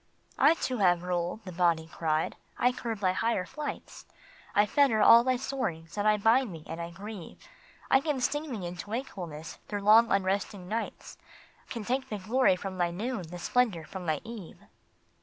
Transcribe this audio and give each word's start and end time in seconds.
SOUL 0.01 0.07
AND 0.13 0.29
BODY. 0.31 0.61
243" 0.61 0.85
I 0.87 0.89
too 0.89 0.89
have 0.89 1.07
rule," 1.07 1.39
the 1.45 1.51
Body 1.51 1.89
cried." 1.93 2.35
I 2.65 2.71
curb 2.71 2.99
thy 3.01 3.11
higher 3.11 3.45
flights; 3.45 4.07
I 4.55 4.65
fetter 4.65 4.99
all 4.99 5.23
thy 5.23 5.35
soarings, 5.35 5.95
and 5.95 6.07
I 6.07 6.17
bind 6.17 6.55
thee, 6.55 6.63
and 6.65 6.81
I 6.81 6.89
grieve. 6.89 7.47
I 7.91 7.99
can 8.01 8.19
sting 8.19 8.51
thee 8.59 8.65
into 8.65 8.89
wakefulness 8.89 9.59
through 9.67 9.81
long, 9.83 10.11
unresting 10.11 10.67
nights; 10.67 11.19
Can 11.69 11.85
take 11.85 12.09
the 12.09 12.17
glory 12.17 12.55
from 12.55 12.79
thy 12.79 12.89
noon, 12.89 13.21
the 13.29 13.37
splendor 13.37 13.83
from 13.83 14.07
thy 14.07 14.21
eve." 14.23 14.57